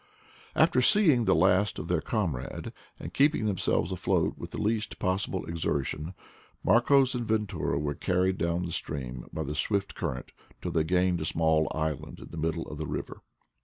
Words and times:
After 0.55 0.81
seeing 0.81 1.25
the 1.25 1.35
last 1.35 1.77
of 1.77 1.87
their 1.87 2.01
comrade, 2.01 2.73
and 2.99 3.13
keeping 3.13 3.45
themselves 3.45 3.91
afloat 3.91 4.35
with 4.35 4.49
the 4.49 4.59
least 4.59 4.97
possible 4.97 5.45
exertion, 5.45 6.15
Marcos 6.63 7.13
and 7.13 7.27
Ventura 7.27 7.77
were 7.77 7.93
carried 7.93 8.39
down 8.39 8.65
the 8.65 8.71
stream 8.71 9.27
by 9.31 9.43
the 9.43 9.53
swift 9.53 9.93
current 9.93 10.31
till 10.59 10.71
they 10.71 10.85
gained 10.85 11.21
a 11.21 11.25
small 11.25 11.67
island 11.75 12.17
in 12.17 12.29
the 12.31 12.37
middle 12.37 12.67
of 12.67 12.79
the 12.79 12.87
river. 12.87 13.21